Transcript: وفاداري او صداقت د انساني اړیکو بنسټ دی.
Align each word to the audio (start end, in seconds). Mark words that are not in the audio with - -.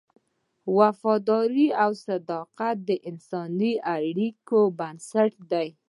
وفاداري 0.77 1.67
او 1.83 1.91
صداقت 2.05 2.77
د 2.89 2.89
انساني 3.09 3.73
اړیکو 3.95 4.59
بنسټ 4.79 5.33
دی. 5.51 5.67